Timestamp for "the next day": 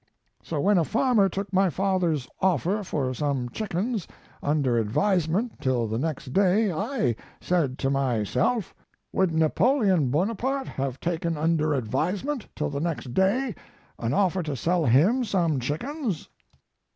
5.85-6.71, 12.71-13.53